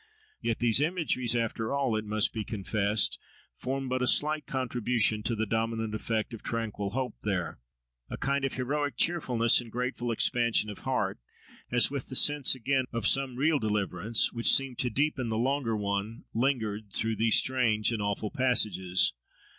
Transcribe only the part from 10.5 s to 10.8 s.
of